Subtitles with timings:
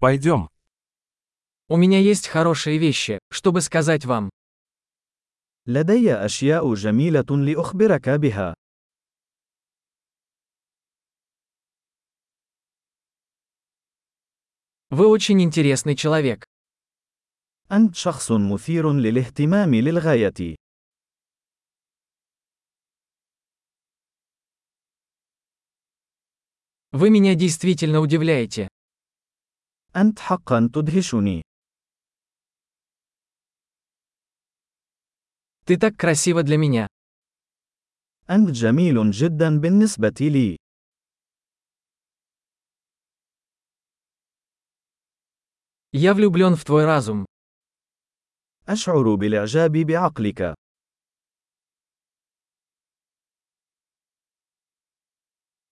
[0.00, 0.48] Пойдем.
[1.68, 4.30] У меня есть хорошие вещи, чтобы сказать вам.
[5.66, 8.54] لدي أشياء جميلة لأخبرك بها.
[14.90, 16.44] Вы очень интересный человек.
[17.72, 20.56] أنت شخص مثير للاهتمام للغاية.
[26.92, 28.68] Вы меня действительно удивляете.
[29.97, 31.41] أنت حقا تدهشني.
[35.65, 36.87] Ты так красива для меня.
[38.29, 40.57] أنت جميل جدا بالنسبة لي.
[45.91, 47.25] Я влюблен в твой разум.
[48.67, 50.55] أشعر بالإعجاب بعقلك.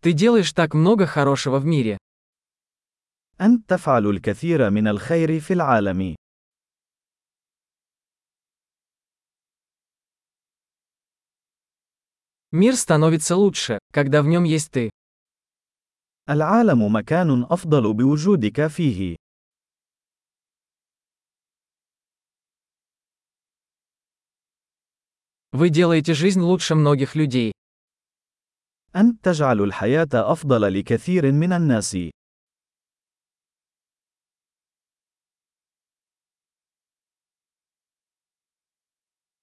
[0.00, 1.98] Ты делаешь так много хорошего в мире.
[3.40, 6.16] أنت تفعل الكثير من الخير في العالم.
[12.52, 14.90] Мир становится лучше, когда в нем есть ты.
[16.28, 19.16] العالم مكان أفضل بوجودك فيه.
[25.52, 27.52] Вы делаете жизнь лучше многих людей.
[28.96, 31.96] أنت تجعل الحياة أفضل لكثير من الناس.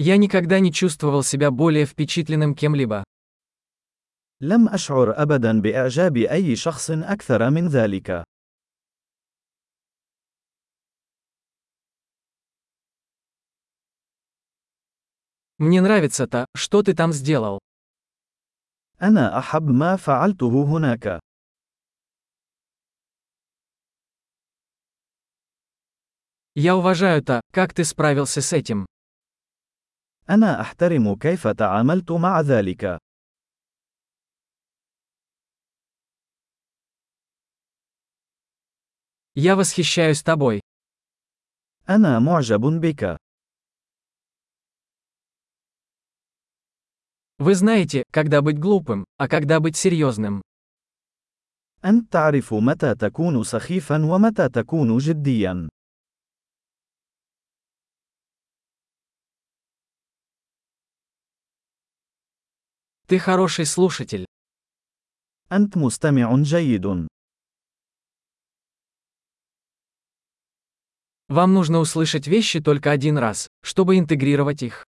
[0.00, 3.04] Я никогда не чувствовал себя более впечатленным кем-либо.
[4.40, 8.24] لم أشعر أبدا بإعجاب أي شخص أكثر من ذلك.
[15.58, 17.58] Мне нравится то, что ты там сделал.
[19.00, 21.20] أنا أحب ما فعلته هناك.
[26.54, 28.86] Я уважаю то, как ты справился с этим.
[30.30, 32.98] أنا أحترم كيف تعاملت مع ذلك.
[39.34, 40.60] Я восхищаюсь тобой.
[41.88, 43.16] أنا معجب بك.
[47.38, 50.42] Вы знаете, когда быть глупым, а когда быть серьезным.
[51.84, 55.68] أنت تعرف متى تكون سخيفا ومتى تكون جديا.
[63.10, 64.26] Ты хороший слушатель.
[65.52, 67.08] أنت مستمع جيد.
[71.28, 74.84] Вам нужно услышать вещи только один раз, чтобы интегрировать их.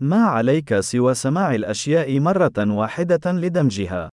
[0.00, 4.10] ما عليك سوى سماع الأشياء مرة واحدة لدمجها.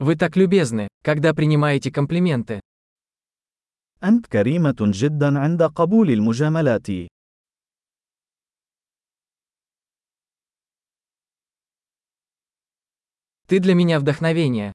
[0.00, 2.60] Вы так любезны, когда принимаете комплименты.
[4.04, 6.86] أنت كريمة جدا عند قبول المجاملات.
[13.46, 14.72] Ты для меня вдохновение.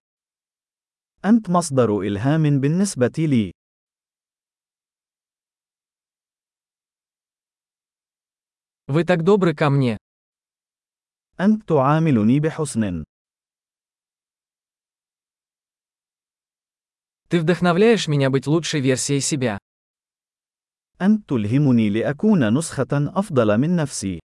[1.25, 3.51] أنت مصدر إلهام بالنسبة لي.
[8.87, 9.97] Вы так добры ко мне.
[11.39, 13.03] أنت تعاملني بحسن.
[17.29, 19.57] Ты вдохновляешь меня быть лучшей версией себя.
[21.01, 24.19] أنت تلهمني لأكون نسخة أفضل من نفسي.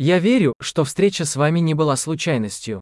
[0.00, 2.80] Я верю, что встреча с вами не была случайностью.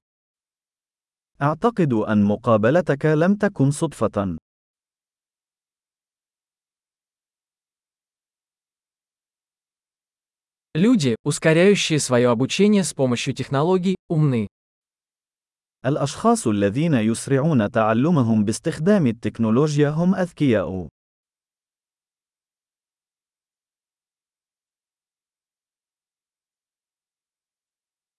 [1.40, 4.36] أعتقد أن مقابلتك لم تكن صدفة.
[10.74, 14.48] Люди, ускоряющие свое обучение с помощью технологий, умны.
[15.86, 20.88] الأشخاص الذين يسرعون تعلمهم باستخدام التكنولوجيا هم أذكياء.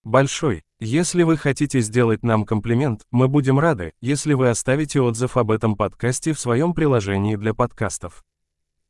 [0.04, 0.64] Большой.
[0.80, 5.76] Если вы хотите сделать нам комплимент, мы будем рады, если вы оставите отзыв об этом
[5.76, 8.24] подкасте в своем приложении для подкастов.